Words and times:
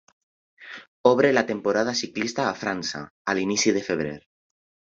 Obre 1.09 1.29
la 1.37 1.43
temporada 1.51 1.95
ciclista 2.01 2.47
a 2.53 2.57
França, 2.65 3.05
a 3.35 3.39
l'inici 3.41 3.75
de 3.79 3.85
febrer. 3.93 4.19